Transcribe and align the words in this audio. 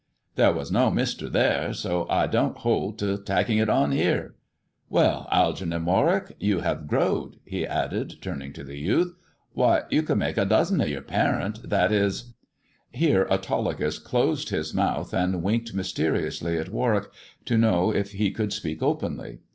There 0.33 0.51
was 0.51 0.71
no 0.71 0.89
Mister 0.89 1.29
there, 1.29 1.73
so 1.73 2.07
I 2.09 2.25
don't 2.25 2.57
hold 2.57 2.97
to 2.97 3.19
tacking 3.19 3.59
it 3.59 3.69
on 3.69 3.91
here. 3.91 4.33
Well, 4.89 5.27
Algeernon 5.31 5.85
Warwick, 5.85 6.35
you 6.39 6.61
have 6.61 6.87
growed," 6.87 7.35
he 7.45 7.67
added, 7.67 8.15
turning 8.19 8.51
to 8.53 8.63
the 8.63 8.77
youth." 8.79 9.13
Why, 9.53 9.83
you 9.91 10.01
could 10.01 10.17
make 10.17 10.37
a 10.37 10.45
dozen 10.45 10.81
of 10.81 10.89
your 10.89 11.03
parent. 11.03 11.69
That 11.69 11.91
is" 11.91 12.33
Here 12.91 13.27
Autolycus 13.29 13.99
closed 13.99 14.49
his 14.49 14.73
mouth 14.73 15.13
and 15.13 15.43
winked 15.43 15.75
mysteri 15.75 16.25
ously 16.25 16.57
at 16.57 16.69
Warwick, 16.71 17.11
to 17.45 17.55
know 17.59 17.93
if 17.93 18.13
he 18.13 18.31
could 18.31 18.51
speak 18.53 18.81
openly. 18.81 19.41